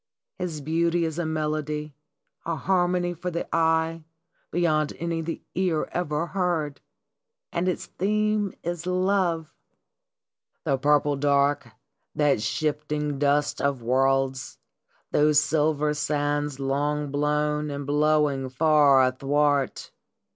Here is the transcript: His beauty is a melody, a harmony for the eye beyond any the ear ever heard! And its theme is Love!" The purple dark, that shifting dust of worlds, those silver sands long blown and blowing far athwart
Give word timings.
His 0.39 0.61
beauty 0.61 1.05
is 1.05 1.19
a 1.19 1.27
melody, 1.27 1.93
a 2.43 2.55
harmony 2.55 3.13
for 3.13 3.29
the 3.29 3.47
eye 3.55 4.03
beyond 4.49 4.93
any 4.97 5.21
the 5.21 5.43
ear 5.53 5.87
ever 5.91 6.25
heard! 6.25 6.81
And 7.51 7.67
its 7.69 7.85
theme 7.85 8.51
is 8.63 8.87
Love!" 8.87 9.53
The 10.65 10.79
purple 10.79 11.17
dark, 11.17 11.67
that 12.15 12.41
shifting 12.41 13.19
dust 13.19 13.61
of 13.61 13.83
worlds, 13.83 14.57
those 15.11 15.39
silver 15.39 15.93
sands 15.93 16.59
long 16.59 17.11
blown 17.11 17.69
and 17.69 17.85
blowing 17.85 18.49
far 18.49 19.03
athwart 19.03 19.91